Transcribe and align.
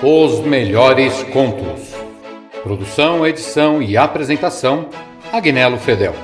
Os 0.00 0.38
melhores 0.38 1.24
contos. 1.24 1.92
Produção, 2.62 3.26
edição 3.26 3.82
e 3.82 3.96
apresentação: 3.96 4.90
Agnello 5.32 5.76
Fedel. 5.76 6.14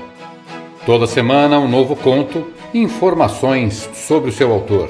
Toda 0.87 1.09
semana 1.09 1.59
um 1.59 1.67
novo 1.67 1.97
conto 1.97 2.53
e 2.73 2.79
informações 2.79 3.91
sobre 3.93 4.31
o 4.31 4.33
seu 4.33 4.53
autor. 4.53 4.89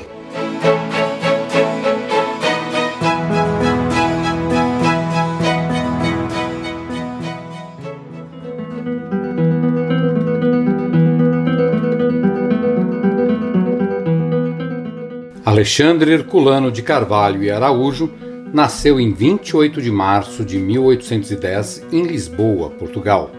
Alexandre 15.42 16.12
Herculano 16.12 16.70
de 16.70 16.82
Carvalho 16.82 17.42
e 17.42 17.50
Araújo 17.50 18.12
nasceu 18.54 19.00
em 19.00 19.12
28 19.12 19.82
de 19.82 19.90
março 19.90 20.44
de 20.44 20.58
1810 20.58 21.88
em 21.90 22.04
Lisboa, 22.04 22.70
Portugal. 22.70 23.32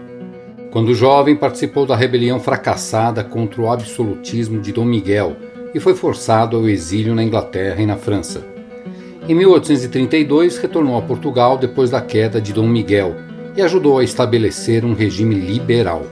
Quando 0.70 0.94
jovem, 0.94 1.34
participou 1.34 1.86
da 1.86 1.96
rebelião 1.96 2.38
fracassada 2.38 3.24
contra 3.24 3.62
o 3.62 3.72
absolutismo 3.72 4.60
de 4.60 4.72
Dom 4.72 4.84
Miguel 4.84 5.34
e 5.74 5.80
foi 5.80 5.94
forçado 5.94 6.54
ao 6.54 6.68
exílio 6.68 7.14
na 7.14 7.22
Inglaterra 7.24 7.80
e 7.80 7.86
na 7.86 7.96
França. 7.96 8.44
Em 9.26 9.34
1832, 9.34 10.58
retornou 10.58 10.98
a 10.98 11.02
Portugal 11.02 11.56
depois 11.56 11.88
da 11.88 12.02
queda 12.02 12.38
de 12.38 12.52
Dom 12.52 12.68
Miguel 12.68 13.16
e 13.56 13.62
ajudou 13.62 13.98
a 13.98 14.04
estabelecer 14.04 14.84
um 14.84 14.92
regime 14.92 15.34
liberal. 15.34 16.04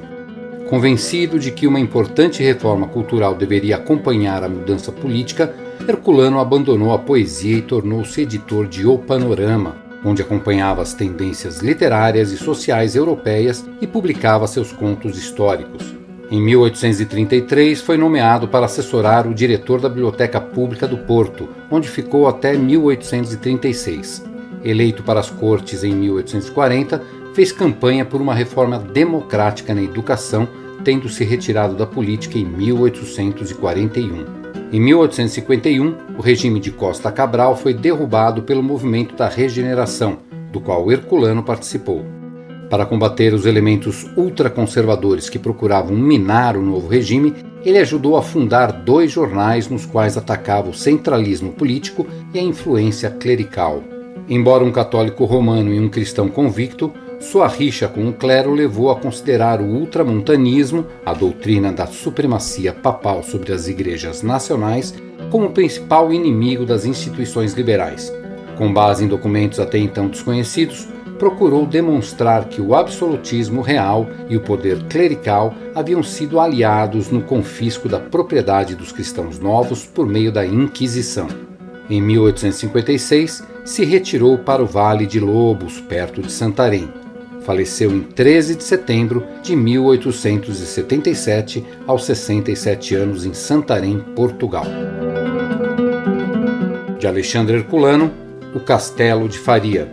Convencido 0.68 1.38
de 1.38 1.50
que 1.50 1.66
uma 1.66 1.78
importante 1.78 2.42
reforma 2.42 2.88
cultural 2.88 3.34
deveria 3.34 3.77
acompanhar 3.77 4.42
a 4.42 4.48
mudança 4.48 4.91
política, 4.91 5.55
Herculano 5.86 6.41
abandonou 6.41 6.92
a 6.92 6.98
poesia 6.98 7.59
e 7.59 7.62
tornou-se 7.62 8.22
editor 8.22 8.66
de 8.66 8.86
O 8.86 8.97
Panorama, 8.98 9.77
onde 10.03 10.22
acompanhava 10.22 10.80
as 10.80 10.94
tendências 10.94 11.61
literárias 11.61 12.33
e 12.33 12.38
sociais 12.38 12.97
europeias 12.97 13.64
e 13.80 13.86
publicava 13.86 14.47
seus 14.47 14.72
contos 14.72 15.19
históricos. 15.19 15.94
Em 16.30 16.41
1833, 16.41 17.83
foi 17.83 17.98
nomeado 17.98 18.48
para 18.48 18.64
assessorar 18.64 19.27
o 19.27 19.34
diretor 19.34 19.81
da 19.81 19.88
Biblioteca 19.91 20.41
Pública 20.41 20.88
do 20.88 20.97
Porto, 20.98 21.48
onde 21.70 21.88
ficou 21.88 22.27
até 22.27 22.55
1836. 22.55 24.25
Eleito 24.64 25.03
para 25.03 25.20
as 25.20 25.28
Cortes 25.28 25.84
em 25.84 25.94
1840, 25.94 27.03
fez 27.34 27.53
campanha 27.53 28.05
por 28.05 28.20
uma 28.20 28.34
reforma 28.34 28.78
democrática 28.78 29.75
na 29.75 29.83
educação, 29.83 30.48
tendo 30.84 31.08
se 31.08 31.24
retirado 31.24 31.74
da 31.74 31.86
política 31.86 32.38
em 32.38 32.44
1841. 32.44 34.44
Em 34.70 34.80
1851, 34.80 35.96
o 36.18 36.22
regime 36.22 36.60
de 36.60 36.70
Costa 36.70 37.10
Cabral 37.10 37.56
foi 37.56 37.72
derrubado 37.72 38.42
pelo 38.42 38.62
movimento 38.62 39.16
da 39.16 39.28
regeneração, 39.28 40.18
do 40.52 40.60
qual 40.60 40.92
Herculano 40.92 41.42
participou. 41.42 42.04
Para 42.68 42.86
combater 42.86 43.32
os 43.32 43.46
elementos 43.46 44.06
ultraconservadores 44.16 45.28
que 45.28 45.38
procuravam 45.38 45.96
minar 45.96 46.56
o 46.56 46.62
novo 46.62 46.88
regime, 46.88 47.34
ele 47.64 47.78
ajudou 47.78 48.16
a 48.16 48.22
fundar 48.22 48.72
dois 48.72 49.12
jornais 49.12 49.69
nos 49.69 49.86
quais 49.86 50.16
atacava 50.16 50.70
o 50.70 50.74
centralismo 50.74 51.52
político 51.52 52.06
e 52.32 52.38
a 52.38 52.42
influência 52.42 53.10
clerical. 53.10 53.82
Embora 54.28 54.64
um 54.64 54.72
católico 54.72 55.24
romano 55.24 55.72
e 55.72 55.78
um 55.78 55.88
cristão 55.88 56.28
convicto, 56.28 56.92
sua 57.25 57.48
rixa 57.48 57.89
com 57.89 58.06
o 58.06 58.12
clero 58.12 58.53
levou 58.53 58.91
a 58.91 58.97
considerar 58.97 59.61
o 59.61 59.64
ultramontanismo, 59.64 60.86
a 61.05 61.14
doutrina 61.14 61.72
da 61.72 61.86
supremacia 61.86 62.72
papal 62.72 63.22
sobre 63.22 63.53
as 63.53 63.66
igrejas 63.66 64.22
nacionais, 64.22 64.94
como 65.31 65.47
o 65.47 65.50
principal 65.50 66.12
inimigo 66.12 66.66
das 66.66 66.84
instituições 66.84 67.55
liberais. 67.55 68.12
Com 68.58 68.72
base 68.72 69.05
em 69.05 69.08
documentos 69.08 69.58
até 69.58 69.78
então 69.78 70.06
desconhecidos, 70.06 70.86
procurou 71.19 71.64
demonstrar 71.64 72.44
que 72.44 72.60
o 72.60 72.75
absolutismo 72.75 73.62
real 73.62 74.06
e 74.28 74.37
o 74.37 74.43
poder 74.43 74.84
clerical 74.84 75.54
haviam 75.75 76.03
sido 76.03 76.38
aliados 76.38 77.09
no 77.09 77.22
confisco 77.22 77.88
da 77.88 77.98
propriedade 77.98 78.75
dos 78.75 78.93
cristãos 78.93 79.38
novos 79.38 79.87
por 79.87 80.06
meio 80.06 80.31
da 80.31 80.44
Inquisição. 80.44 81.28
Em 81.88 82.03
1856, 82.03 83.43
se 83.65 83.84
retirou 83.84 84.37
para 84.38 84.62
o 84.62 84.66
Vale 84.66 85.06
de 85.06 85.19
Lobos, 85.19 85.81
perto 85.81 86.21
de 86.21 86.31
Santarém 86.31 87.03
Faleceu 87.44 87.93
em 87.93 88.00
13 88.00 88.56
de 88.56 88.65
setembro 88.65 89.22
de 89.43 89.55
1877, 89.55 91.62
aos 91.87 92.06
67 92.06 92.94
anos, 92.94 93.27
em 93.27 93.34
Santarém, 93.34 94.00
Portugal. 94.16 94.65
De 96.99 97.06
Alexandre 97.06 97.59
Herculano, 97.59 98.10
O 98.54 98.60
Castelo 98.60 99.28
de 99.28 99.38
Faria. 99.38 99.87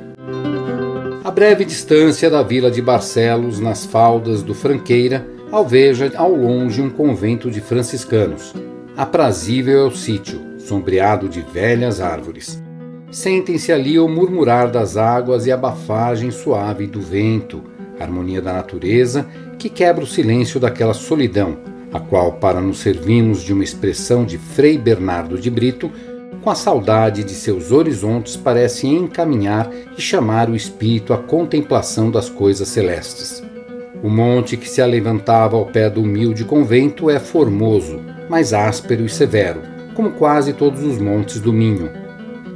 A 1.25 1.29
breve 1.29 1.65
distância 1.65 2.29
da 2.29 2.41
vila 2.41 2.71
de 2.71 2.81
Barcelos, 2.81 3.59
nas 3.59 3.85
faldas 3.85 4.41
do 4.41 4.53
Franqueira, 4.53 5.27
alveja 5.51 6.09
ao 6.15 6.33
longe 6.33 6.81
um 6.81 6.89
convento 6.89 7.51
de 7.51 7.59
franciscanos. 7.59 8.53
Aprazível 8.95 9.81
é 9.81 9.87
o 9.87 9.91
sítio, 9.91 10.39
sombreado 10.57 11.27
de 11.27 11.41
velhas 11.41 11.99
árvores. 11.99 12.60
Sentem-se 13.11 13.73
ali 13.73 13.99
o 13.99 14.07
murmurar 14.07 14.71
das 14.71 14.95
águas 14.95 15.45
e 15.45 15.51
a 15.51 15.57
bafagem 15.57 16.31
suave 16.31 16.87
do 16.87 17.01
vento, 17.01 17.61
harmonia 17.99 18.41
da 18.41 18.53
natureza 18.53 19.27
que 19.59 19.69
quebra 19.69 20.05
o 20.05 20.07
silêncio 20.07 20.61
daquela 20.61 20.93
solidão, 20.93 21.57
a 21.91 21.99
qual, 21.99 22.31
para 22.33 22.61
nos 22.61 22.79
servirmos 22.79 23.43
de 23.43 23.51
uma 23.51 23.65
expressão 23.65 24.23
de 24.23 24.37
Frei 24.37 24.77
Bernardo 24.77 25.37
de 25.37 25.49
Brito, 25.49 25.91
com 26.41 26.49
a 26.49 26.55
saudade 26.55 27.25
de 27.25 27.33
seus 27.33 27.73
horizontes 27.73 28.37
parece 28.37 28.87
encaminhar 28.87 29.69
e 29.97 30.01
chamar 30.01 30.49
o 30.49 30.55
espírito 30.55 31.13
à 31.13 31.17
contemplação 31.17 32.09
das 32.09 32.29
coisas 32.29 32.69
celestes. 32.69 33.43
O 34.01 34.09
monte 34.09 34.55
que 34.55 34.69
se 34.69 34.81
alevantava 34.81 35.57
ao 35.57 35.65
pé 35.65 35.89
do 35.89 36.01
humilde 36.01 36.45
convento 36.45 37.09
é 37.09 37.19
formoso, 37.19 37.99
mas 38.29 38.53
áspero 38.53 39.05
e 39.05 39.09
severo, 39.09 39.61
como 39.93 40.11
quase 40.11 40.53
todos 40.53 40.81
os 40.81 40.97
montes 40.97 41.41
do 41.41 41.51
Minho 41.51 42.00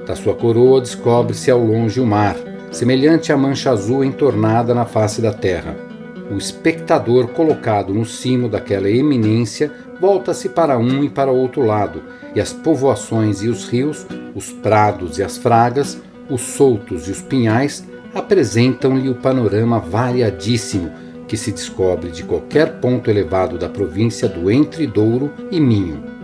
da 0.05 0.16
sua 0.16 0.35
coroa 0.35 0.79
descobre-se 0.81 1.49
ao 1.49 1.59
longe 1.59 1.99
o 1.99 2.05
mar, 2.05 2.35
semelhante 2.71 3.31
à 3.31 3.38
mancha 3.38 3.71
azul 3.71 4.03
entornada 4.03 4.73
na 4.73 4.85
face 4.85 5.21
da 5.21 5.33
terra. 5.33 5.75
O 6.31 6.38
espectador 6.38 7.27
colocado 7.29 7.93
no 7.93 8.05
cimo 8.05 8.49
daquela 8.49 8.89
eminência 8.89 9.71
volta-se 9.99 10.49
para 10.49 10.77
um 10.77 11.03
e 11.03 11.09
para 11.09 11.31
outro 11.31 11.66
lado, 11.66 12.01
e 12.33 12.41
as 12.41 12.51
povoações 12.51 13.41
e 13.43 13.47
os 13.47 13.67
rios, 13.67 14.05
os 14.33 14.51
prados 14.51 15.17
e 15.17 15.23
as 15.23 15.38
fragas, 15.38 16.01
os 16.29 16.41
soltos 16.41 17.07
e 17.07 17.11
os 17.11 17.22
pinhais 17.22 17.85
apresentam-lhe 18.13 19.09
o 19.09 19.16
panorama 19.16 19.79
variadíssimo 19.79 20.91
que 21.27 21.37
se 21.37 21.51
descobre 21.51 22.11
de 22.11 22.23
qualquer 22.23 22.79
ponto 22.79 23.09
elevado 23.09 23.57
da 23.57 23.67
província 23.67 24.27
do 24.27 24.49
Entre 24.49 24.85
Douro 24.85 25.31
e 25.51 25.59
Minho. 25.59 26.14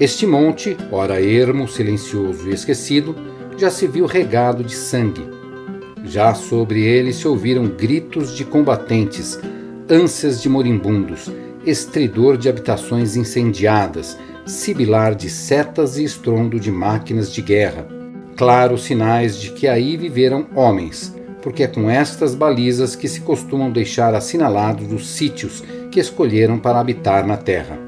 Este 0.00 0.26
monte, 0.26 0.76
ora 0.90 1.22
ermo, 1.22 1.68
silencioso 1.68 2.48
e 2.50 2.52
esquecido, 2.52 3.14
já 3.56 3.70
se 3.70 3.86
viu 3.86 4.06
regado 4.06 4.64
de 4.64 4.74
sangue. 4.74 5.24
Já 6.04 6.34
sobre 6.34 6.82
ele 6.82 7.12
se 7.12 7.28
ouviram 7.28 7.68
gritos 7.68 8.34
de 8.34 8.44
combatentes, 8.44 9.38
ânsias 9.88 10.42
de 10.42 10.48
moribundos, 10.48 11.30
estridor 11.64 12.36
de 12.36 12.48
habitações 12.48 13.14
incendiadas, 13.16 14.18
sibilar 14.44 15.14
de 15.14 15.30
setas 15.30 15.96
e 15.96 16.02
estrondo 16.02 16.58
de 16.58 16.72
máquinas 16.72 17.32
de 17.32 17.40
guerra. 17.40 17.86
Claros 18.36 18.82
sinais 18.82 19.40
de 19.40 19.50
que 19.50 19.68
aí 19.68 19.96
viveram 19.96 20.48
homens, 20.56 21.14
porque 21.40 21.62
é 21.62 21.68
com 21.68 21.88
estas 21.88 22.34
balizas 22.34 22.96
que 22.96 23.06
se 23.06 23.20
costumam 23.20 23.70
deixar 23.70 24.12
assinalados 24.12 24.92
os 24.92 25.06
sítios 25.06 25.62
que 25.92 26.00
escolheram 26.00 26.58
para 26.58 26.80
habitar 26.80 27.24
na 27.24 27.36
terra. 27.36 27.78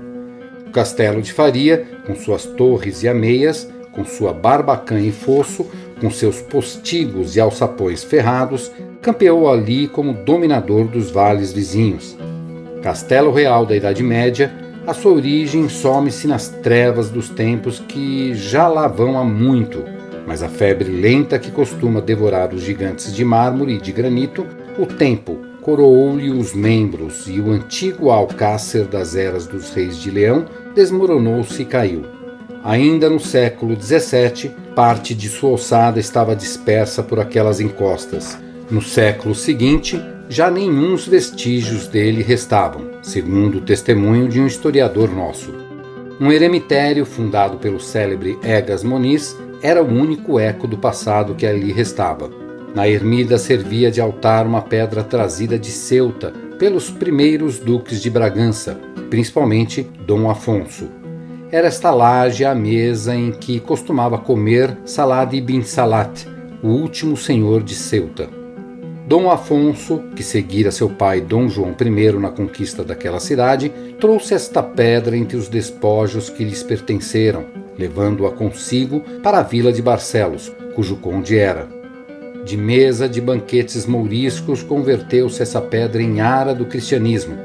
O 0.68 0.70
castelo 0.70 1.20
de 1.20 1.32
Faria, 1.32 1.95
com 2.06 2.14
suas 2.14 2.44
torres 2.44 3.02
e 3.02 3.08
ameias, 3.08 3.68
com 3.92 4.04
sua 4.04 4.32
barbacã 4.32 5.00
e 5.00 5.10
fosso, 5.10 5.66
com 6.00 6.10
seus 6.10 6.40
postigos 6.40 7.34
e 7.34 7.40
alçapões 7.40 8.04
ferrados, 8.04 8.70
campeou 9.00 9.50
ali 9.50 9.88
como 9.88 10.12
dominador 10.12 10.86
dos 10.86 11.10
vales 11.10 11.52
vizinhos. 11.52 12.16
Castelo 12.82 13.32
Real 13.32 13.64
da 13.64 13.74
Idade 13.74 14.02
Média, 14.02 14.52
a 14.86 14.94
sua 14.94 15.12
origem 15.12 15.68
some-se 15.68 16.28
nas 16.28 16.48
trevas 16.48 17.10
dos 17.10 17.28
tempos 17.28 17.80
que 17.80 18.34
já 18.34 18.68
lá 18.68 18.86
vão 18.86 19.18
há 19.18 19.24
muito, 19.24 19.82
mas 20.26 20.42
a 20.42 20.48
febre 20.48 20.90
lenta 20.90 21.38
que 21.38 21.50
costuma 21.50 22.00
devorar 22.00 22.54
os 22.54 22.62
gigantes 22.62 23.14
de 23.14 23.24
mármore 23.24 23.74
e 23.74 23.80
de 23.80 23.90
granito, 23.90 24.46
o 24.78 24.86
tempo, 24.86 25.38
coroou-lhe 25.62 26.30
os 26.30 26.54
membros 26.54 27.26
e 27.26 27.40
o 27.40 27.50
antigo 27.50 28.10
alcácer 28.10 28.84
das 28.84 29.16
eras 29.16 29.46
dos 29.46 29.72
reis 29.72 29.96
de 29.96 30.10
Leão 30.10 30.44
desmoronou-se 30.76 31.62
e 31.62 31.64
caiu. 31.64 32.04
Ainda 32.62 33.08
no 33.08 33.18
século 33.18 33.74
XVII, 33.80 34.50
parte 34.74 35.14
de 35.14 35.28
sua 35.28 35.50
alçada 35.50 35.98
estava 35.98 36.36
dispersa 36.36 37.02
por 37.02 37.18
aquelas 37.18 37.60
encostas. 37.60 38.38
No 38.70 38.82
século 38.82 39.34
seguinte, 39.34 39.98
já 40.28 40.50
nenhuns 40.50 41.06
vestígios 41.06 41.88
dele 41.88 42.22
restavam, 42.22 42.90
segundo 43.02 43.58
o 43.58 43.60
testemunho 43.62 44.28
de 44.28 44.38
um 44.38 44.46
historiador 44.46 45.10
nosso. 45.10 45.54
Um 46.20 46.30
eremitério 46.30 47.06
fundado 47.06 47.56
pelo 47.56 47.80
célebre 47.80 48.38
Egas 48.42 48.82
Moniz 48.82 49.36
era 49.62 49.82
o 49.82 49.86
único 49.86 50.38
eco 50.38 50.66
do 50.66 50.76
passado 50.76 51.34
que 51.34 51.46
ali 51.46 51.72
restava. 51.72 52.28
Na 52.74 52.86
ermida 52.86 53.38
servia 53.38 53.90
de 53.90 54.00
altar 54.00 54.46
uma 54.46 54.60
pedra 54.60 55.02
trazida 55.02 55.58
de 55.58 55.70
Ceuta 55.70 56.32
pelos 56.58 56.90
primeiros 56.90 57.58
duques 57.58 58.02
de 58.02 58.10
Bragança, 58.10 58.78
principalmente 59.08 59.86
Dom 60.06 60.30
Afonso. 60.30 60.88
Era 61.50 61.68
esta 61.68 61.90
laje 61.90 62.44
a 62.44 62.54
mesa 62.54 63.14
em 63.14 63.30
que 63.32 63.60
costumava 63.60 64.18
comer 64.18 64.76
Salad 64.84 65.32
ibn 65.32 65.62
Salat, 65.62 66.26
o 66.62 66.68
último 66.68 67.16
senhor 67.16 67.62
de 67.62 67.74
Ceuta. 67.74 68.28
Dom 69.06 69.30
Afonso, 69.30 70.02
que 70.16 70.22
seguira 70.24 70.72
seu 70.72 70.90
pai 70.90 71.20
Dom 71.20 71.48
João 71.48 71.74
I 71.80 72.12
na 72.18 72.30
conquista 72.30 72.82
daquela 72.82 73.20
cidade, 73.20 73.72
trouxe 74.00 74.34
esta 74.34 74.60
pedra 74.62 75.16
entre 75.16 75.36
os 75.36 75.48
despojos 75.48 76.28
que 76.28 76.42
lhes 76.42 76.64
pertenceram, 76.64 77.44
levando-a 77.78 78.32
consigo 78.32 79.00
para 79.22 79.38
a 79.38 79.42
vila 79.44 79.72
de 79.72 79.80
Barcelos, 79.80 80.52
cujo 80.74 80.96
conde 80.96 81.38
era. 81.38 81.68
De 82.44 82.56
mesa 82.56 83.08
de 83.08 83.20
banquetes 83.20 83.86
mouriscos 83.86 84.62
converteu-se 84.62 85.40
essa 85.40 85.60
pedra 85.60 86.02
em 86.02 86.20
ara 86.20 86.52
do 86.52 86.64
cristianismo. 86.64 87.36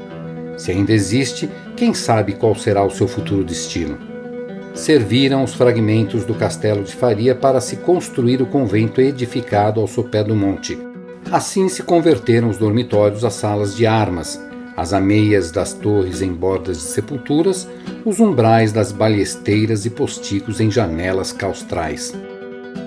Se 0.62 0.70
ainda 0.70 0.92
existe, 0.92 1.50
quem 1.76 1.92
sabe 1.92 2.34
qual 2.34 2.54
será 2.54 2.84
o 2.84 2.90
seu 2.90 3.08
futuro 3.08 3.42
destino? 3.42 3.98
Serviram 4.76 5.42
os 5.42 5.54
fragmentos 5.54 6.24
do 6.24 6.34
castelo 6.34 6.84
de 6.84 6.94
Faria 6.94 7.34
para 7.34 7.60
se 7.60 7.78
construir 7.78 8.40
o 8.40 8.46
convento 8.46 9.00
edificado 9.00 9.80
ao 9.80 9.88
sopé 9.88 10.22
do 10.22 10.36
monte 10.36 10.78
Assim 11.32 11.68
se 11.68 11.82
converteram 11.82 12.48
os 12.48 12.58
dormitórios 12.58 13.24
a 13.24 13.30
salas 13.30 13.74
de 13.74 13.86
armas, 13.86 14.40
as 14.76 14.92
ameias 14.92 15.50
das 15.50 15.72
torres 15.72 16.22
em 16.22 16.32
bordas 16.32 16.76
de 16.76 16.84
sepulturas, 16.84 17.68
os 18.04 18.20
umbrais 18.20 18.70
das 18.70 18.92
balesteiras 18.92 19.84
e 19.84 19.90
postigos 19.90 20.60
em 20.60 20.70
janelas 20.70 21.32
claustrais. 21.32 22.14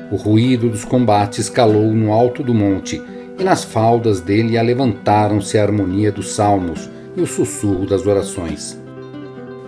O 0.10 0.16
ruído 0.16 0.70
dos 0.70 0.86
combates 0.86 1.50
calou 1.50 1.92
no 1.92 2.14
alto 2.14 2.42
do 2.42 2.54
monte, 2.54 3.02
e 3.38 3.44
nas 3.44 3.66
faldas 3.66 4.22
dele 4.22 4.58
alevantaram-se 4.58 5.58
a 5.58 5.64
harmonia 5.64 6.10
dos 6.10 6.30
salmos 6.32 6.95
e 7.16 7.22
o 7.22 7.28
sussurro 7.28 7.86
das 7.86 8.06
orações. 8.06 8.80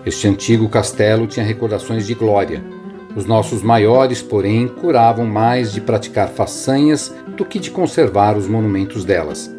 Este 0.04 0.28
antigo 0.28 0.68
castelo 0.68 1.26
tinha 1.26 1.44
recordações 1.44 2.06
de 2.06 2.14
glória, 2.14 2.62
os 3.18 3.24
nossos 3.24 3.62
maiores, 3.62 4.22
porém, 4.22 4.68
curavam 4.68 5.26
mais 5.26 5.72
de 5.72 5.80
praticar 5.80 6.28
façanhas 6.28 7.12
do 7.36 7.44
que 7.44 7.58
de 7.58 7.68
conservar 7.68 8.36
os 8.36 8.46
monumentos 8.46 9.04
delas. 9.04 9.52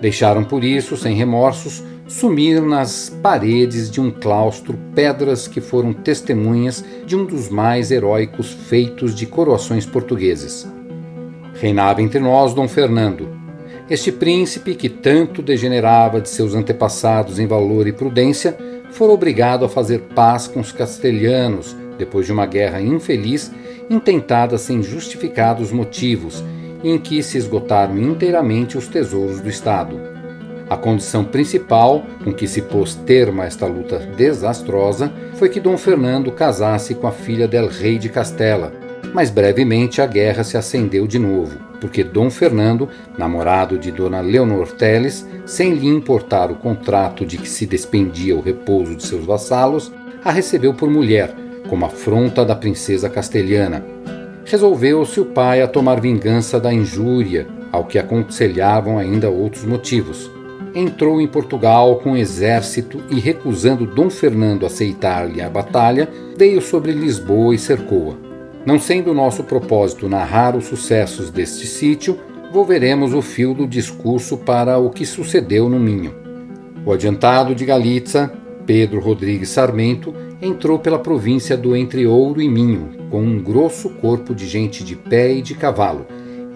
Deixaram 0.00 0.42
por 0.42 0.64
isso, 0.64 0.96
sem 0.96 1.14
remorsos, 1.14 1.84
sumir 2.08 2.60
nas 2.60 3.08
paredes 3.22 3.88
de 3.88 4.00
um 4.00 4.10
claustro 4.10 4.76
pedras 4.94 5.46
que 5.46 5.60
foram 5.60 5.92
testemunhas 5.92 6.84
de 7.06 7.14
um 7.14 7.24
dos 7.24 7.48
mais 7.48 7.90
heróicos 7.90 8.52
feitos 8.52 9.14
de 9.14 9.26
coroações 9.26 9.86
portugueses. 9.86 10.68
Reinava 11.60 12.02
entre 12.02 12.18
nós 12.18 12.52
Dom 12.52 12.66
Fernando. 12.66 13.43
Este 13.88 14.10
príncipe, 14.10 14.74
que 14.74 14.88
tanto 14.88 15.42
degenerava 15.42 16.18
de 16.18 16.30
seus 16.30 16.54
antepassados 16.54 17.38
em 17.38 17.46
valor 17.46 17.86
e 17.86 17.92
prudência, 17.92 18.56
foi 18.90 19.08
obrigado 19.08 19.64
a 19.64 19.68
fazer 19.68 20.00
paz 20.14 20.48
com 20.48 20.60
os 20.60 20.72
castelhanos 20.72 21.76
depois 21.98 22.24
de 22.24 22.32
uma 22.32 22.46
guerra 22.46 22.80
infeliz, 22.80 23.52
intentada 23.90 24.56
sem 24.56 24.82
justificados 24.82 25.70
motivos, 25.70 26.42
em 26.82 26.98
que 26.98 27.22
se 27.22 27.36
esgotaram 27.36 27.98
inteiramente 27.98 28.78
os 28.78 28.88
tesouros 28.88 29.40
do 29.40 29.50
Estado. 29.50 30.00
A 30.68 30.78
condição 30.78 31.22
principal 31.22 32.04
com 32.24 32.32
que 32.32 32.48
se 32.48 32.62
pôs 32.62 32.94
termo 32.94 33.42
a 33.42 33.44
esta 33.44 33.66
luta 33.66 33.98
desastrosa 33.98 35.12
foi 35.34 35.50
que 35.50 35.60
Dom 35.60 35.76
Fernando 35.76 36.32
casasse 36.32 36.94
com 36.94 37.06
a 37.06 37.12
filha 37.12 37.46
del 37.46 37.68
rei 37.68 37.98
de 37.98 38.08
Castela, 38.08 38.72
mas 39.12 39.30
brevemente 39.30 40.00
a 40.00 40.06
guerra 40.06 40.42
se 40.42 40.56
acendeu 40.56 41.06
de 41.06 41.18
novo, 41.18 41.58
porque 41.84 42.02
Dom 42.02 42.30
Fernando, 42.30 42.88
namorado 43.18 43.78
de 43.78 43.92
Dona 43.92 44.22
Leonor 44.22 44.72
Teles, 44.72 45.28
sem 45.44 45.74
lhe 45.74 45.86
importar 45.86 46.50
o 46.50 46.54
contrato 46.54 47.26
de 47.26 47.36
que 47.36 47.46
se 47.46 47.66
despendia 47.66 48.34
o 48.34 48.40
repouso 48.40 48.96
de 48.96 49.02
seus 49.02 49.26
vassalos, 49.26 49.92
a 50.24 50.32
recebeu 50.32 50.72
por 50.72 50.88
mulher, 50.88 51.34
como 51.68 51.84
afronta 51.84 52.42
da 52.42 52.56
princesa 52.56 53.10
castelhana. 53.10 53.84
Resolveu-se 54.46 55.20
o 55.20 55.26
pai 55.26 55.60
a 55.60 55.68
tomar 55.68 56.00
vingança 56.00 56.58
da 56.58 56.72
injúria, 56.72 57.46
ao 57.70 57.84
que 57.84 57.98
aconselhavam 57.98 58.96
ainda 58.96 59.28
outros 59.28 59.66
motivos. 59.66 60.30
Entrou 60.74 61.20
em 61.20 61.28
Portugal 61.28 61.96
com 61.96 62.16
exército 62.16 62.98
e, 63.10 63.20
recusando 63.20 63.84
Dom 63.84 64.08
Fernando 64.08 64.64
aceitar-lhe 64.64 65.42
a 65.42 65.50
batalha, 65.50 66.08
veio 66.34 66.62
sobre 66.62 66.92
Lisboa 66.92 67.54
e 67.54 67.58
cercou-a. 67.58 68.33
Não 68.66 68.78
sendo 68.78 69.12
nosso 69.12 69.44
propósito 69.44 70.08
narrar 70.08 70.56
os 70.56 70.64
sucessos 70.64 71.30
deste 71.30 71.66
sítio, 71.66 72.18
volveremos 72.50 73.12
o 73.12 73.20
fio 73.20 73.52
do 73.52 73.66
discurso 73.66 74.38
para 74.38 74.78
o 74.78 74.88
que 74.88 75.04
sucedeu 75.04 75.68
no 75.68 75.78
Minho. 75.78 76.14
O 76.86 76.90
adiantado 76.90 77.54
de 77.54 77.66
Galitza, 77.66 78.32
Pedro 78.64 79.00
Rodrigues 79.00 79.50
Sarmento, 79.50 80.14
entrou 80.40 80.78
pela 80.78 80.98
província 80.98 81.58
do 81.58 81.76
Entre 81.76 82.06
Ouro 82.06 82.40
e 82.40 82.48
Minho, 82.48 82.88
com 83.10 83.22
um 83.22 83.38
grosso 83.38 83.90
corpo 83.90 84.34
de 84.34 84.46
gente 84.46 84.82
de 84.82 84.96
pé 84.96 85.34
e 85.34 85.42
de 85.42 85.54
cavalo, 85.54 86.06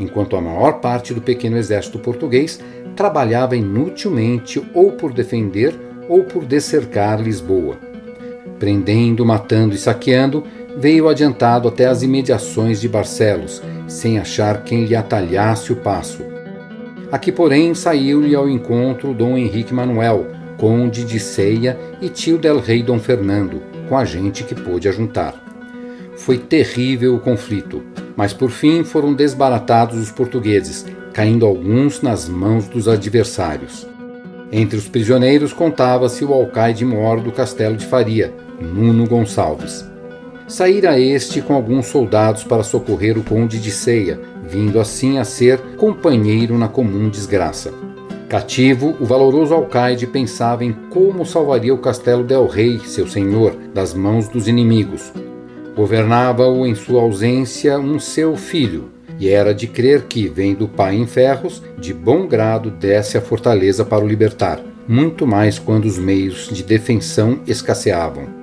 enquanto 0.00 0.34
a 0.34 0.40
maior 0.40 0.81
parte 0.81 1.12
do 1.12 1.20
pequeno 1.20 1.58
exército 1.58 1.99
português 1.99 2.58
trabalhava 2.96 3.54
inutilmente 3.54 4.62
ou 4.72 4.93
por 4.93 5.12
defender 5.12 5.75
ou 6.08 6.25
por 6.25 6.46
descercar 6.46 7.20
Lisboa. 7.20 7.76
Prendendo, 8.58 9.26
matando 9.26 9.75
e 9.75 9.78
saqueando, 9.78 10.43
veio 10.76 11.08
adiantado 11.08 11.68
até 11.68 11.86
as 11.86 12.02
imediações 12.02 12.80
de 12.80 12.88
Barcelos, 12.88 13.62
sem 13.86 14.18
achar 14.18 14.62
quem 14.62 14.84
lhe 14.84 14.94
atalhasse 14.94 15.72
o 15.72 15.76
passo. 15.76 16.22
Aqui, 17.10 17.32
porém, 17.32 17.74
saiu-lhe 17.74 18.34
ao 18.34 18.48
encontro 18.48 19.14
Dom 19.14 19.38
Henrique 19.38 19.72
Manuel, 19.72 20.26
conde 20.58 21.04
de 21.04 21.18
Ceia 21.18 21.78
e 22.02 22.08
tio 22.08 22.36
del 22.36 22.60
rei 22.60 22.82
Dom 22.82 22.98
Fernando, 22.98 23.62
com 23.88 23.96
a 23.96 24.04
gente 24.04 24.44
que 24.44 24.54
pôde 24.54 24.88
ajuntar. 24.88 25.34
Foi 26.16 26.36
terrível 26.36 27.14
o 27.14 27.20
conflito, 27.20 27.82
mas 28.16 28.32
por 28.32 28.50
fim 28.50 28.84
foram 28.84 29.14
desbaratados 29.14 29.96
os 29.96 30.10
portugueses, 30.10 30.84
caindo 31.12 31.46
alguns 31.46 32.02
nas 32.02 32.28
mãos 32.28 32.68
dos 32.68 32.88
adversários. 32.88 33.86
Entre 34.50 34.76
os 34.76 34.88
prisioneiros 34.88 35.52
contava-se 35.52 36.24
o 36.24 36.32
alcaide-mor 36.32 37.20
do 37.20 37.30
castelo 37.32 37.76
de 37.76 37.86
Faria, 37.86 38.34
Nuno 38.60 39.06
Gonçalves. 39.06 39.84
Saíra 40.48 40.98
este 40.98 41.42
com 41.42 41.52
alguns 41.52 41.88
soldados 41.88 42.42
para 42.42 42.62
socorrer 42.62 43.18
o 43.18 43.23
conde 43.23 43.58
de 43.58 43.70
Ceia, 43.70 44.18
vindo 44.42 44.80
assim 44.80 45.18
a 45.18 45.25
ser 45.25 45.58
companheiro 45.76 46.56
na 46.56 46.68
comum 46.68 47.11
desgraça. 47.11 47.70
Cativo, 48.30 48.96
o 48.99 49.04
valoroso 49.04 49.52
alcaide 49.52 50.06
pensava 50.06 50.64
em 50.64 50.73
como 50.88 51.26
salvaria 51.26 51.75
o 51.75 51.78
castelo 51.78 52.25
del 52.25 52.46
Rei, 52.46 52.78
seu 52.80 53.06
senhor, 53.06 53.54
das 53.75 53.92
mãos 53.92 54.26
dos 54.26 54.49
inimigos. 54.49 55.12
Governava-o 55.76 56.66
em 56.66 56.75
sua 56.75 57.02
ausência 57.02 57.78
um 57.78 57.99
seu 57.99 58.34
filho, 58.34 58.90
e 59.20 59.28
era 59.28 59.54
de 59.54 59.66
crer 59.66 60.04
que, 60.04 60.28
vendo 60.28 60.64
o 60.64 60.68
pai 60.68 60.96
em 60.96 61.06
ferros, 61.06 61.62
de 61.78 61.92
bom 61.92 62.26
grado 62.26 62.70
desce 62.70 63.18
a 63.18 63.20
fortaleza 63.20 63.84
para 63.84 64.02
o 64.02 64.08
libertar, 64.08 64.58
muito 64.88 65.26
mais 65.26 65.58
quando 65.58 65.84
os 65.84 65.99
meios 65.99 66.49
de 66.50 66.62
defensão 66.62 67.40
escasseavam. 67.46 68.38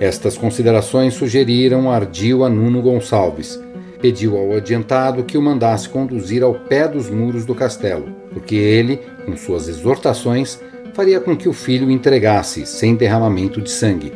Estas 0.00 0.36
considerações 0.36 1.14
sugeriram 1.14 1.92
ardil 1.92 2.42
a 2.44 2.48
Nuno 2.48 2.82
Gonçalves. 2.82 3.60
Pediu 4.00 4.36
ao 4.36 4.56
adiantado 4.56 5.22
que 5.22 5.36
o 5.36 5.42
mandasse 5.42 5.88
conduzir 5.88 6.42
ao 6.42 6.54
pé 6.54 6.88
dos 6.88 7.10
muros 7.10 7.44
do 7.44 7.54
castelo 7.54 8.20
porque 8.32 8.54
ele, 8.54 9.00
com 9.24 9.36
suas 9.36 9.68
exortações, 9.68 10.60
faria 10.94 11.20
com 11.20 11.36
que 11.36 11.48
o 11.48 11.52
filho 11.52 11.90
entregasse 11.90 12.64
sem 12.64 12.94
derramamento 12.94 13.60
de 13.60 13.70
sangue. 13.70 14.12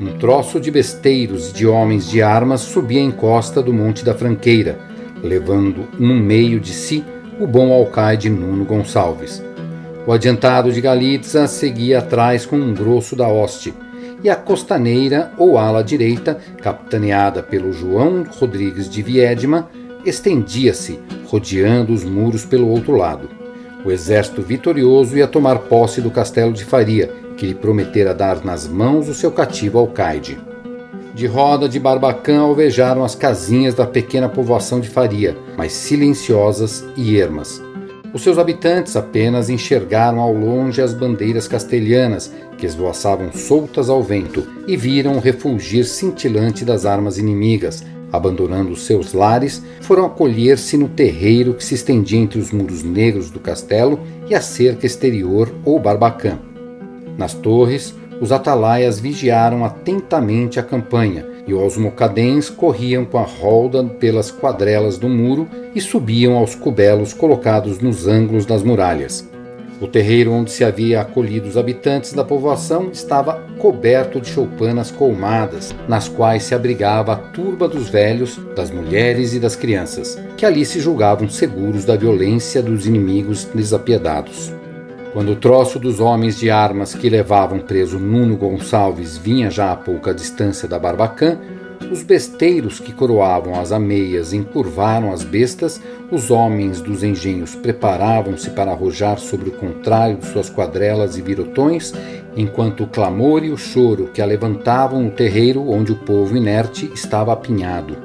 Um 0.00 0.16
troço 0.16 0.60
de 0.60 0.70
besteiros 0.70 1.50
e 1.50 1.52
de 1.52 1.66
homens 1.66 2.08
de 2.08 2.22
armas 2.22 2.60
subia 2.60 3.00
em 3.00 3.10
costa 3.10 3.60
do 3.60 3.72
Monte 3.72 4.04
da 4.04 4.14
Franqueira, 4.14 4.78
levando 5.22 5.88
no 5.98 6.14
meio 6.14 6.60
de 6.60 6.72
si 6.72 7.04
o 7.40 7.46
bom 7.46 7.72
alcaide 7.72 8.30
Nuno 8.30 8.64
Gonçalves. 8.64 9.42
O 10.06 10.12
adiantado 10.12 10.72
de 10.72 10.80
Galitza 10.80 11.46
seguia 11.46 11.98
atrás 11.98 12.46
com 12.46 12.56
um 12.56 12.72
grosso 12.72 13.16
da 13.16 13.28
hoste, 13.28 13.74
e 14.22 14.28
a 14.28 14.36
costaneira 14.36 15.32
ou 15.38 15.58
ala 15.58 15.82
direita, 15.82 16.38
capitaneada 16.62 17.42
pelo 17.42 17.72
João 17.72 18.24
Rodrigues 18.28 18.88
de 18.88 19.02
Viedma, 19.02 19.70
estendia-se, 20.04 20.98
rodeando 21.26 21.92
os 21.92 22.04
muros 22.04 22.44
pelo 22.44 22.68
outro 22.68 22.96
lado. 22.96 23.28
O 23.84 23.90
exército 23.90 24.42
vitorioso 24.42 25.16
ia 25.16 25.26
tomar 25.26 25.58
posse 25.60 26.00
do 26.00 26.10
castelo 26.10 26.52
de 26.52 26.64
Faria, 26.64 27.12
que 27.36 27.46
lhe 27.46 27.54
prometera 27.54 28.12
dar 28.12 28.44
nas 28.44 28.66
mãos 28.66 29.08
o 29.08 29.14
seu 29.14 29.30
cativo 29.30 29.78
alcaide. 29.78 30.38
De 31.14 31.26
roda 31.26 31.68
de 31.68 31.80
Barbacã 31.80 32.40
alvejaram 32.40 33.04
as 33.04 33.14
casinhas 33.14 33.74
da 33.74 33.86
pequena 33.86 34.28
povoação 34.28 34.80
de 34.80 34.88
Faria, 34.88 35.36
mas 35.56 35.72
silenciosas 35.72 36.84
e 36.96 37.18
ermas. 37.18 37.62
Os 38.12 38.22
seus 38.22 38.38
habitantes 38.38 38.96
apenas 38.96 39.50
enxergaram 39.50 40.20
ao 40.20 40.32
longe 40.32 40.80
as 40.80 40.94
bandeiras 40.94 41.46
castelhanas 41.46 42.32
que 42.56 42.64
esvoaçavam 42.64 43.32
soltas 43.32 43.90
ao 43.90 44.02
vento 44.02 44.46
e 44.66 44.76
viram 44.76 45.16
o 45.16 45.20
refulgir 45.20 45.84
cintilante 45.84 46.64
das 46.64 46.86
armas 46.86 47.18
inimigas, 47.18 47.84
abandonando 48.10 48.74
seus 48.76 49.12
lares, 49.12 49.62
foram 49.82 50.06
acolher-se 50.06 50.78
no 50.78 50.88
terreiro 50.88 51.52
que 51.52 51.64
se 51.64 51.74
estendia 51.74 52.18
entre 52.18 52.38
os 52.38 52.50
muros 52.50 52.82
negros 52.82 53.30
do 53.30 53.38
castelo 53.38 54.00
e 54.26 54.34
a 54.34 54.40
cerca 54.40 54.86
exterior 54.86 55.54
ou 55.62 55.78
barbacã. 55.78 56.38
Nas 57.18 57.34
torres, 57.34 57.94
os 58.20 58.32
atalaias 58.32 58.98
vigiaram 58.98 59.64
atentamente 59.64 60.58
a 60.58 60.62
campanha, 60.62 61.26
e 61.48 61.54
os 61.54 61.78
mocadens 61.78 62.50
corriam 62.50 63.06
com 63.06 63.16
a 63.16 63.22
rolda 63.22 63.82
pelas 63.82 64.30
quadrelas 64.30 64.98
do 64.98 65.08
muro 65.08 65.48
e 65.74 65.80
subiam 65.80 66.36
aos 66.36 66.54
cubelos 66.54 67.14
colocados 67.14 67.80
nos 67.80 68.06
ângulos 68.06 68.44
das 68.44 68.62
muralhas. 68.62 69.26
O 69.80 69.86
terreiro 69.86 70.32
onde 70.32 70.50
se 70.50 70.62
havia 70.62 71.00
acolhido 71.00 71.48
os 71.48 71.56
habitantes 71.56 72.12
da 72.12 72.22
povoação 72.22 72.90
estava 72.92 73.40
coberto 73.58 74.20
de 74.20 74.28
choupanas 74.28 74.90
colmadas, 74.90 75.74
nas 75.88 76.06
quais 76.06 76.42
se 76.42 76.54
abrigava 76.54 77.12
a 77.12 77.16
turba 77.16 77.66
dos 77.66 77.88
velhos, 77.88 78.38
das 78.54 78.70
mulheres 78.70 79.32
e 79.32 79.40
das 79.40 79.56
crianças, 79.56 80.18
que 80.36 80.44
ali 80.44 80.66
se 80.66 80.80
julgavam 80.80 81.30
seguros 81.30 81.84
da 81.86 81.96
violência 81.96 82.60
dos 82.60 82.86
inimigos 82.86 83.44
desapiedados. 83.54 84.57
Quando 85.18 85.32
o 85.32 85.36
troço 85.36 85.80
dos 85.80 85.98
homens 85.98 86.38
de 86.38 86.48
armas 86.48 86.94
que 86.94 87.10
levavam 87.10 87.58
preso 87.58 87.98
Nuno 87.98 88.36
Gonçalves 88.36 89.18
vinha 89.18 89.50
já 89.50 89.72
a 89.72 89.76
pouca 89.76 90.14
distância 90.14 90.68
da 90.68 90.78
Barbacã, 90.78 91.36
os 91.90 92.04
besteiros 92.04 92.78
que 92.78 92.92
coroavam 92.92 93.58
as 93.58 93.72
ameias 93.72 94.32
encurvaram 94.32 95.12
as 95.12 95.24
bestas, 95.24 95.82
os 96.08 96.30
homens 96.30 96.80
dos 96.80 97.02
engenhos 97.02 97.56
preparavam-se 97.56 98.50
para 98.50 98.70
arrojar 98.70 99.18
sobre 99.18 99.48
o 99.48 99.54
contrário 99.54 100.18
de 100.18 100.26
suas 100.26 100.48
quadrelas 100.48 101.16
e 101.16 101.20
virotões, 101.20 101.92
enquanto 102.36 102.84
o 102.84 102.88
clamor 102.88 103.42
e 103.42 103.50
o 103.50 103.58
choro 103.58 104.10
que 104.14 104.22
alevantavam 104.22 105.04
o 105.04 105.10
terreiro 105.10 105.68
onde 105.68 105.90
o 105.90 105.96
povo 105.96 106.36
inerte 106.36 106.88
estava 106.94 107.32
apinhado. 107.32 107.96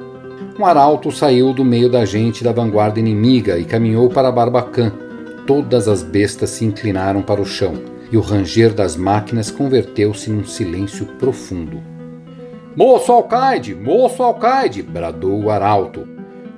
Um 0.57 0.65
arauto 0.65 1.11
saiu 1.11 1.53
do 1.53 1.63
meio 1.63 1.91
da 1.91 2.05
gente 2.05 2.43
da 2.43 2.51
vanguarda 2.51 2.99
inimiga 2.99 3.59
e 3.59 3.65
caminhou 3.65 4.09
para 4.09 4.31
Barbacã. 4.31 4.91
Todas 5.45 5.89
as 5.89 6.01
bestas 6.01 6.51
se 6.51 6.63
inclinaram 6.63 7.21
para 7.21 7.41
o 7.41 7.45
chão, 7.45 7.73
e 8.09 8.15
o 8.15 8.21
ranger 8.21 8.73
das 8.73 8.95
máquinas 8.95 9.51
converteu-se 9.51 10.29
num 10.29 10.45
silêncio 10.45 11.05
profundo. 11.19 11.81
Moço 12.75 13.11
alcaide, 13.11 13.75
moço 13.75 14.23
alcaide, 14.23 14.81
bradou 14.81 15.43
o 15.43 15.49
arauto. 15.49 16.07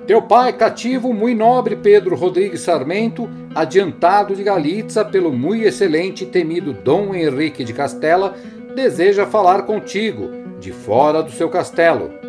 Teu 0.06 0.22
pai 0.22 0.52
cativo 0.52 1.12
muito 1.12 1.38
nobre 1.38 1.74
Pedro 1.74 2.14
Rodrigues 2.14 2.60
Sarmento, 2.60 3.28
adiantado 3.54 4.36
de 4.36 4.44
Galitza 4.44 5.04
pelo 5.04 5.32
muito 5.32 5.64
excelente 5.64 6.22
e 6.22 6.28
temido 6.28 6.72
Dom 6.72 7.12
Henrique 7.12 7.64
de 7.64 7.72
Castela, 7.72 8.36
deseja 8.74 9.26
falar 9.26 9.62
contigo, 9.62 10.30
de 10.60 10.70
fora 10.70 11.22
do 11.22 11.32
seu 11.32 11.48
castelo. 11.48 12.25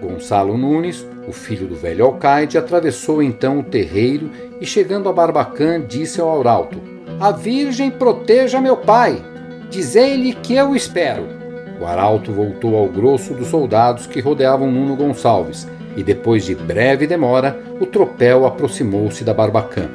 Gonçalo 0.00 0.56
Nunes, 0.56 1.06
o 1.26 1.32
filho 1.32 1.66
do 1.66 1.74
velho 1.74 2.04
alcaide, 2.04 2.58
atravessou 2.58 3.22
então 3.22 3.60
o 3.60 3.64
terreiro 3.64 4.30
e, 4.60 4.66
chegando 4.66 5.08
a 5.08 5.12
Barbacã, 5.12 5.80
disse 5.80 6.20
ao 6.20 6.40
arauto: 6.40 6.80
A 7.18 7.30
Virgem 7.32 7.90
proteja 7.90 8.60
meu 8.60 8.76
pai. 8.76 9.22
Dizei-lhe 9.70 10.32
que 10.34 10.54
eu 10.54 10.76
espero. 10.76 11.24
O 11.80 11.84
arauto 11.84 12.32
voltou 12.32 12.76
ao 12.76 12.88
grosso 12.88 13.34
dos 13.34 13.48
soldados 13.48 14.06
que 14.06 14.20
rodeavam 14.20 14.70
Nuno 14.70 14.96
Gonçalves, 14.96 15.66
e 15.96 16.02
depois 16.02 16.44
de 16.44 16.54
breve 16.54 17.06
demora, 17.06 17.58
o 17.80 17.86
tropel 17.86 18.46
aproximou-se 18.46 19.24
da 19.24 19.34
Barbacã. 19.34 19.88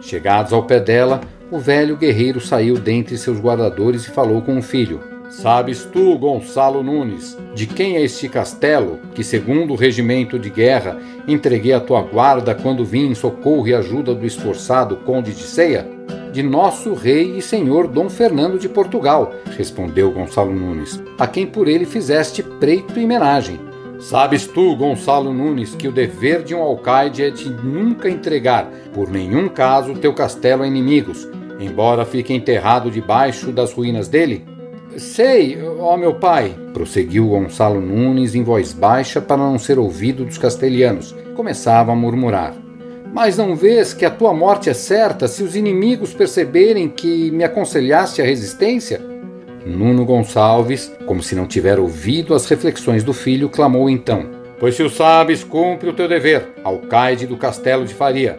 Chegados 0.00 0.52
ao 0.52 0.64
pé 0.64 0.78
dela, 0.80 1.20
o 1.50 1.58
velho 1.58 1.96
guerreiro 1.96 2.40
saiu 2.40 2.76
dentre 2.76 3.16
seus 3.16 3.40
guardadores 3.40 4.06
e 4.06 4.10
falou 4.10 4.42
com 4.42 4.58
o 4.58 4.62
filho: 4.62 5.00
Sabes 5.30 5.84
tu, 5.84 6.16
Gonçalo 6.18 6.82
Nunes, 6.82 7.36
de 7.54 7.66
quem 7.66 7.96
é 7.96 8.02
este 8.02 8.28
castelo, 8.28 8.98
que, 9.14 9.24
segundo 9.24 9.72
o 9.72 9.76
regimento 9.76 10.38
de 10.38 10.50
guerra, 10.50 10.98
entreguei 11.26 11.72
à 11.72 11.80
tua 11.80 12.02
guarda 12.02 12.54
quando 12.54 12.84
vim 12.84 13.08
em 13.08 13.14
socorro 13.14 13.66
e 13.66 13.74
ajuda 13.74 14.14
do 14.14 14.26
esforçado 14.26 14.96
conde 14.96 15.32
de 15.32 15.42
Ceia? 15.42 15.94
de 16.34 16.42
nosso 16.42 16.94
rei 16.94 17.38
e 17.38 17.40
senhor 17.40 17.86
Dom 17.86 18.10
Fernando 18.10 18.58
de 18.58 18.68
Portugal, 18.68 19.32
respondeu 19.56 20.10
Gonçalo 20.10 20.52
Nunes, 20.52 21.00
a 21.16 21.28
quem 21.28 21.46
por 21.46 21.68
ele 21.68 21.84
fizeste 21.84 22.42
preito 22.42 22.98
e 22.98 23.04
homenagem. 23.04 23.60
Sabes 24.00 24.44
tu, 24.44 24.74
Gonçalo 24.74 25.32
Nunes, 25.32 25.76
que 25.76 25.86
o 25.86 25.92
dever 25.92 26.42
de 26.42 26.52
um 26.52 26.60
alcaide 26.60 27.22
é 27.22 27.30
de 27.30 27.48
nunca 27.48 28.10
entregar, 28.10 28.68
por 28.92 29.08
nenhum 29.08 29.48
caso, 29.48 29.94
teu 29.94 30.12
castelo 30.12 30.64
a 30.64 30.66
inimigos, 30.66 31.28
embora 31.60 32.04
fique 32.04 32.34
enterrado 32.34 32.90
debaixo 32.90 33.52
das 33.52 33.72
ruínas 33.72 34.08
dele? 34.08 34.53
Sei, 34.96 35.58
ó 35.80 35.96
meu 35.96 36.14
pai, 36.14 36.54
prosseguiu 36.72 37.28
Gonçalo 37.28 37.80
Nunes 37.80 38.34
em 38.34 38.42
voz 38.42 38.72
baixa 38.72 39.20
para 39.20 39.36
não 39.36 39.58
ser 39.58 39.78
ouvido 39.78 40.24
dos 40.24 40.38
castelhanos. 40.38 41.14
Começava 41.34 41.92
a 41.92 41.96
murmurar. 41.96 42.54
Mas 43.12 43.36
não 43.36 43.56
vês 43.56 43.92
que 43.92 44.04
a 44.04 44.10
tua 44.10 44.32
morte 44.32 44.70
é 44.70 44.74
certa 44.74 45.28
se 45.28 45.42
os 45.42 45.56
inimigos 45.56 46.12
perceberem 46.12 46.88
que 46.88 47.30
me 47.30 47.44
aconselhaste 47.44 48.20
a 48.20 48.24
resistência? 48.24 49.00
Nuno 49.64 50.04
Gonçalves, 50.04 50.92
como 51.06 51.22
se 51.22 51.34
não 51.34 51.46
tivera 51.46 51.80
ouvido 51.80 52.34
as 52.34 52.46
reflexões 52.46 53.02
do 53.02 53.12
filho, 53.12 53.48
clamou 53.48 53.88
então: 53.88 54.26
Pois 54.60 54.74
se 54.74 54.82
o 54.82 54.90
sabes, 54.90 55.42
cumpre 55.42 55.88
o 55.88 55.92
teu 55.92 56.08
dever, 56.08 56.54
alcaide 56.62 57.26
do 57.26 57.36
castelo 57.36 57.84
de 57.84 57.94
Faria. 57.94 58.36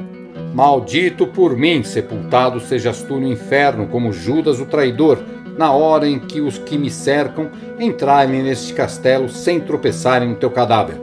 Maldito 0.54 1.28
por 1.28 1.58
mim, 1.58 1.84
sepultado 1.84 2.60
sejas 2.60 3.02
tu 3.02 3.20
no 3.20 3.28
inferno 3.28 3.88
como 3.88 4.14
Judas 4.14 4.60
o 4.60 4.66
traidor, 4.66 5.20
na 5.58 5.72
hora 5.72 6.08
em 6.08 6.20
que 6.20 6.42
os 6.42 6.58
que 6.58 6.78
me 6.78 6.90
cercam 6.90 7.50
entrarem 7.80 8.44
neste 8.44 8.74
castelo 8.74 9.30
sem 9.30 9.60
tropeçarem 9.60 10.30
no 10.30 10.36
teu 10.36 10.52
cadáver. 10.52 10.96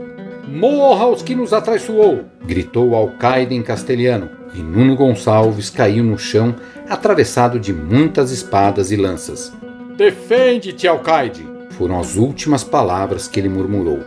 Morra 0.47 1.06
os 1.06 1.23
que 1.23 1.35
nos 1.35 1.52
atraiçoou! 1.52 2.25
gritou 2.44 2.90
o 2.90 2.94
alcaide 2.94 3.54
em 3.54 3.62
castelhano, 3.62 4.28
e 4.54 4.62
Nuno 4.62 4.94
Gonçalves 4.94 5.71
caiu 5.71 6.04
no 6.04 6.18
chão, 6.18 6.54
atravessado 6.88 7.59
de 7.59 7.73
muitas 7.73 8.30
espadas 8.30 8.92
e 8.92 8.97
lanças. 8.97 9.52
Defende-te, 9.97 10.87
alcaide! 10.87 11.47
Foram 11.71 11.99
as 11.99 12.16
últimas 12.16 12.62
palavras 12.62 13.26
que 13.26 13.40
ele 13.40 13.49
murmurou. 13.49 14.00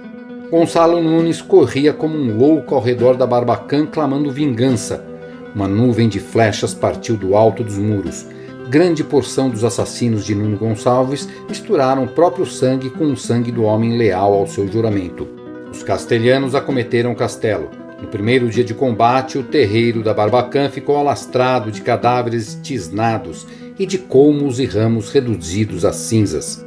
Gonçalo 0.51 1.01
Nunes 1.01 1.41
corria 1.41 1.91
como 1.91 2.15
um 2.15 2.37
louco 2.37 2.75
ao 2.75 2.81
redor 2.81 3.15
da 3.15 3.25
Barbacã, 3.25 3.85
clamando 3.85 4.31
vingança. 4.31 5.03
Uma 5.55 5.67
nuvem 5.67 6.07
de 6.07 6.19
flechas 6.19 6.73
partiu 6.73 7.17
do 7.17 7.35
alto 7.35 7.63
dos 7.63 7.77
muros. 7.77 8.27
Grande 8.67 9.03
porção 9.03 9.47
dos 9.47 9.63
assassinos 9.63 10.25
de 10.25 10.33
Nuno 10.33 10.57
Gonçalves 10.57 11.29
misturaram 11.47 12.03
o 12.03 12.07
próprio 12.07 12.47
sangue 12.47 12.89
com 12.89 13.05
o 13.05 13.15
sangue 13.15 13.51
do 13.51 13.63
homem 13.63 13.95
leal 13.95 14.33
ao 14.33 14.47
seu 14.47 14.67
juramento. 14.67 15.27
Os 15.71 15.83
castelhanos 15.83 16.55
acometeram 16.55 17.11
o 17.11 17.15
castelo. 17.15 17.69
No 18.01 18.07
primeiro 18.07 18.49
dia 18.49 18.63
de 18.63 18.73
combate, 18.73 19.37
o 19.37 19.43
terreiro 19.43 20.01
da 20.01 20.15
Barbacã 20.15 20.67
ficou 20.67 20.97
alastrado 20.97 21.71
de 21.71 21.81
cadáveres 21.81 22.59
tisnados 22.63 23.45
e 23.77 23.85
de 23.85 23.99
colmos 23.99 24.59
e 24.59 24.65
ramos 24.65 25.11
reduzidos 25.11 25.85
a 25.85 25.93
cinzas. 25.93 26.65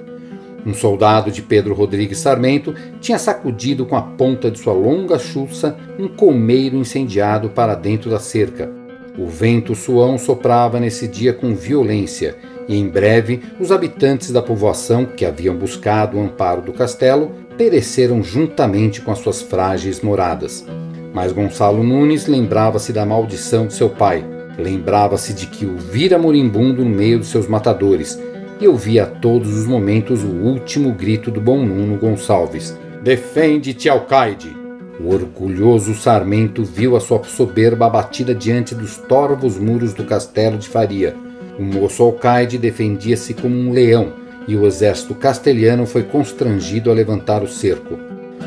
Um 0.64 0.75
soldado 0.75 1.33
de 1.33 1.43
Pedro 1.43 1.75
Rodrigues 1.75 2.19
Sarmento 2.19 2.75
tinha 3.00 3.19
sacudido 3.19 3.85
com 3.85 3.97
a 3.97 4.02
ponta 4.02 4.50
de 4.50 4.61
sua 4.61 4.73
longa 4.73 5.19
chuça 5.19 5.76
um 5.99 6.07
colmeiro 6.07 6.76
incendiado 6.76 7.50
para 7.50 7.75
dentro 7.75 8.09
da 8.09 8.21
cerca. 8.21 8.77
O 9.18 9.26
vento 9.26 9.75
suão 9.75 10.16
soprava 10.16 10.78
nesse 10.78 11.08
dia 11.08 11.32
com 11.32 11.52
violência, 11.52 12.37
e 12.68 12.76
em 12.76 12.88
breve 12.88 13.42
os 13.58 13.72
habitantes 13.72 14.30
da 14.30 14.40
povoação, 14.40 15.04
que 15.04 15.25
haviam 15.25 15.56
buscado 15.56 16.16
o 16.16 16.20
amparo 16.20 16.62
do 16.62 16.72
castelo, 16.72 17.32
pereceram 17.56 18.22
juntamente 18.22 19.00
com 19.00 19.10
as 19.10 19.18
suas 19.18 19.42
frágeis 19.42 20.00
moradas. 20.00 20.64
Mas 21.12 21.32
Gonçalo 21.32 21.82
Nunes 21.82 22.28
lembrava-se 22.28 22.92
da 22.92 23.04
maldição 23.04 23.66
de 23.66 23.75
seu 23.75 23.90
pai, 23.90 24.25
lembrava-se 24.56 25.34
de 25.34 25.48
que 25.48 25.66
o 25.66 25.76
vira 25.76 26.16
moribundo 26.16 26.84
no 26.84 26.90
meio 26.90 27.18
dos 27.18 27.28
seus 27.28 27.48
matadores, 27.48 28.16
e 28.60 28.68
ouvia 28.68 29.02
a 29.02 29.06
todos 29.06 29.56
os 29.56 29.66
momentos 29.66 30.22
o 30.22 30.28
último 30.28 30.92
grito 30.92 31.28
do 31.28 31.40
bom 31.40 31.64
Nuno 31.64 31.96
Gonçalves: 31.96 32.78
Defende-te, 33.02 33.88
alcaide! 33.88 34.67
O 35.00 35.14
orgulhoso 35.14 35.95
Sarmento 35.95 36.64
viu 36.64 36.97
a 36.97 37.00
sua 37.00 37.23
soberba 37.23 37.87
abatida 37.87 38.35
diante 38.35 38.75
dos 38.75 38.97
torvos 38.97 39.57
muros 39.57 39.95
do 39.95 40.05
castelo 40.05 40.59
de 40.59 40.69
Faria. 40.69 41.14
O 41.57 41.62
moço 41.62 42.02
alcaide 42.02 42.59
defendia-se 42.59 43.33
como 43.33 43.55
um 43.55 43.71
leão, 43.71 44.12
e 44.49 44.57
o 44.57 44.67
exército 44.67 45.14
castelhano 45.14 45.87
foi 45.87 46.02
constrangido 46.02 46.90
a 46.90 46.95
levantar 46.95 47.43
o 47.43 47.49
cerco. 47.49 47.97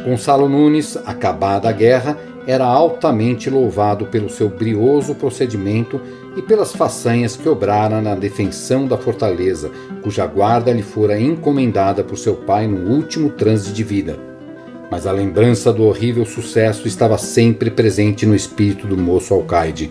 Gonçalo 0.03 0.50
Nunes, 0.50 0.98
acabada 1.05 1.70
a 1.70 1.72
guerra, 1.72 2.17
era 2.46 2.65
altamente 2.65 3.50
louvado 3.50 4.08
pelo 4.08 4.29
seu 4.29 4.50
brioso 4.50 5.13
procedimento 5.15 6.01
e 6.36 6.41
pelas 6.41 6.74
façanhas 6.74 7.36
que 7.36 7.48
obrara 7.48 8.01
na 8.01 8.15
defensão 8.15 8.88
da 8.88 8.98
fortaleza, 8.98 9.70
cuja 10.01 10.25
guarda 10.25 10.74
lhe 10.74 10.81
fora 10.81 11.20
encomendada 11.20 12.03
por 12.03 12.17
seu 12.17 12.36
pai 12.36 12.67
no 12.67 12.89
último 12.89 13.29
transe 13.29 13.72
de 13.72 13.84
vida. 13.84 14.30
Mas 14.91 15.07
a 15.07 15.12
lembrança 15.13 15.71
do 15.71 15.86
horrível 15.86 16.25
sucesso 16.25 16.86
estava 16.86 17.17
sempre 17.17 17.71
presente 17.71 18.25
no 18.25 18.36
espírito 18.36 18.86
do 18.86 18.98
moço 18.98 19.33
alcaide. 19.33 19.89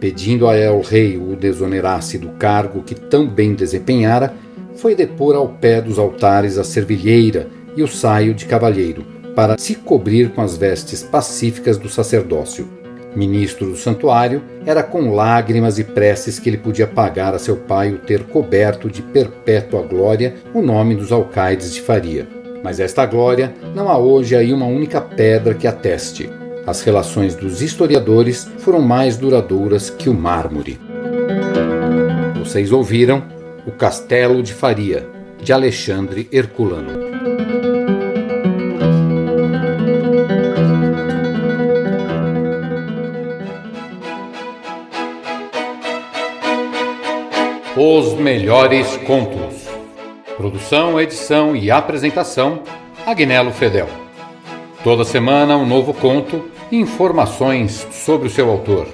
Pedindo 0.00 0.48
a 0.48 0.56
El 0.56 0.80
Rei 0.80 1.16
o 1.16 1.36
desonerasse 1.36 2.18
do 2.18 2.30
cargo 2.30 2.82
que 2.82 2.96
tão 2.96 3.28
bem 3.28 3.54
desempenhara, 3.54 4.34
foi 4.74 4.96
depor 4.96 5.36
ao 5.36 5.48
pé 5.48 5.80
dos 5.80 5.96
altares 5.96 6.58
a 6.58 6.64
servilheira 6.64 7.48
e 7.76 7.84
o 7.84 7.88
saio 7.88 8.34
de 8.34 8.46
cavalheiro, 8.46 9.04
para 9.36 9.56
se 9.56 9.76
cobrir 9.76 10.30
com 10.32 10.42
as 10.42 10.56
vestes 10.56 11.04
pacíficas 11.04 11.78
do 11.78 11.88
sacerdócio. 11.88 12.68
Ministro 13.14 13.70
do 13.70 13.76
santuário, 13.76 14.42
era 14.66 14.82
com 14.82 15.14
lágrimas 15.14 15.78
e 15.78 15.84
preces 15.84 16.38
que 16.38 16.50
ele 16.50 16.58
podia 16.58 16.86
pagar 16.86 17.32
a 17.32 17.38
seu 17.38 17.56
pai 17.56 17.92
o 17.92 17.98
ter 17.98 18.24
coberto 18.24 18.90
de 18.90 19.02
perpétua 19.02 19.82
glória 19.82 20.34
o 20.52 20.60
nome 20.60 20.96
dos 20.96 21.12
alcaides 21.12 21.72
de 21.72 21.80
Faria. 21.80 22.35
Mas 22.62 22.80
esta 22.80 23.06
glória 23.06 23.54
não 23.74 23.88
há 23.88 23.98
hoje 23.98 24.34
aí 24.34 24.52
uma 24.52 24.66
única 24.66 25.00
pedra 25.00 25.54
que 25.54 25.66
ateste. 25.66 26.30
As 26.66 26.82
relações 26.82 27.34
dos 27.34 27.62
historiadores 27.62 28.48
foram 28.58 28.80
mais 28.80 29.16
duradouras 29.16 29.88
que 29.88 30.08
o 30.08 30.14
mármore. 30.14 30.80
Vocês 32.38 32.72
ouviram 32.72 33.22
O 33.66 33.72
Castelo 33.72 34.42
de 34.42 34.52
Faria, 34.52 35.06
de 35.40 35.52
Alexandre 35.52 36.28
Herculano. 36.32 37.06
Os 47.76 48.14
melhores 48.14 48.96
contos. 49.06 49.55
Produção, 50.36 51.00
edição 51.00 51.56
e 51.56 51.70
apresentação: 51.70 52.62
Agnello 53.06 53.52
Fedel. 53.52 53.88
Toda 54.84 55.02
semana 55.02 55.56
um 55.56 55.66
novo 55.66 55.94
conto 55.94 56.50
e 56.70 56.76
informações 56.76 57.86
sobre 57.90 58.28
o 58.28 58.30
seu 58.30 58.50
autor. 58.50 58.86